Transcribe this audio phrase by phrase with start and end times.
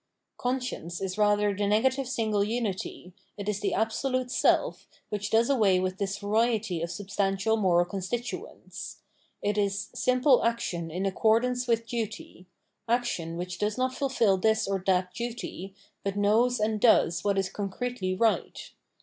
[0.39, 5.79] Conscience is rather the negative single unity, it is the absolute self, which does away
[5.79, 9.01] with this variety of substantial moral constituents.
[9.43, 12.47] It is simple action in accordance with duty,
[12.87, 17.37] action which does not fulfil this ^ or that duty, but knows and does what
[17.37, 18.71] is concretely right.